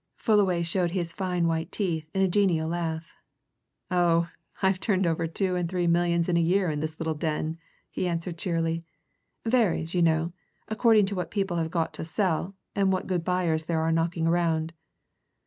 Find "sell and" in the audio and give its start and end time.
12.03-12.91